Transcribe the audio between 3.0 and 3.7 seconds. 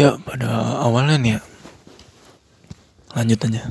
Lanjut aja.